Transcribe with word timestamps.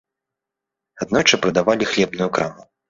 Аднойчы 1.05 1.41
прадавалі 1.45 1.83
хлебную 1.95 2.35
краму. 2.39 2.71